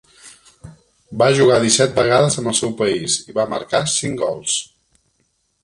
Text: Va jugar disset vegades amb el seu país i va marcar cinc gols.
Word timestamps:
Va 1.21 1.27
jugar 1.39 1.59
disset 1.65 1.93
vegades 1.99 2.39
amb 2.43 2.51
el 2.53 2.57
seu 2.61 2.73
país 2.81 3.19
i 3.33 3.37
va 3.41 3.47
marcar 3.55 3.83
cinc 3.99 4.25
gols. 4.25 4.57